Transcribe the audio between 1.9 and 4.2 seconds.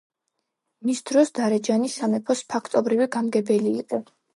სამეფოს ფაქტობრივი გამგებელი იყო.